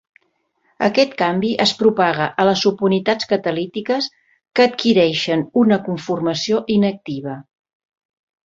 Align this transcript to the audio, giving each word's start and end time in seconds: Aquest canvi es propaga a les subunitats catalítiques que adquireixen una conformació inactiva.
Aquest 0.85 1.11
canvi 1.19 1.51
es 1.65 1.73
propaga 1.81 2.29
a 2.43 2.45
les 2.49 2.63
subunitats 2.67 3.29
catalítiques 3.33 4.09
que 4.61 4.65
adquireixen 4.71 5.47
una 5.65 5.81
conformació 5.91 6.67
inactiva. 6.79 7.37